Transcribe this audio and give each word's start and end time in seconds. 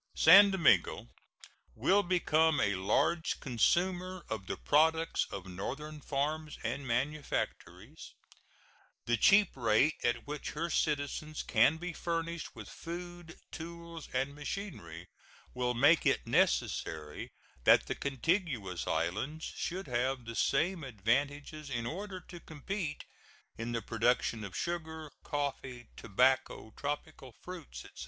San 0.15 0.49
Domingo 0.49 1.09
will 1.75 2.01
become 2.01 2.59
a 2.59 2.73
large 2.73 3.39
consumer 3.39 4.25
of 4.31 4.47
the 4.47 4.57
products 4.57 5.27
of 5.29 5.45
Northern 5.45 6.01
farms 6.01 6.57
and 6.63 6.87
manufactories. 6.87 8.15
The 9.05 9.15
cheap 9.15 9.51
rate 9.55 9.93
at 10.03 10.25
which 10.25 10.53
her 10.53 10.71
citizens 10.71 11.43
can 11.43 11.77
be 11.77 11.93
furnished 11.93 12.55
with 12.55 12.67
food, 12.67 13.37
tools, 13.51 14.09
and 14.11 14.33
machinery 14.33 15.07
will 15.53 15.75
make 15.75 16.03
it 16.07 16.25
necessary 16.25 17.29
that 17.65 17.85
the 17.85 17.93
contiguous 17.93 18.87
islands 18.87 19.45
should 19.45 19.85
have 19.85 20.25
the 20.25 20.33
same 20.35 20.83
advantages 20.83 21.69
in 21.69 21.85
order 21.85 22.19
to 22.21 22.39
compete 22.39 23.03
in 23.55 23.71
the 23.71 23.83
production 23.83 24.43
of 24.43 24.57
sugar, 24.57 25.11
coffee, 25.23 25.89
tobacco, 25.95 26.73
tropical 26.75 27.35
fruits, 27.43 27.81
etc. 27.85 27.91